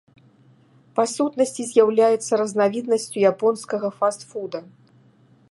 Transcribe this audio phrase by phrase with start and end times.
[0.99, 4.59] Па сутнасці з'яўляецца разнавіднасцю японскага фаст-фуда.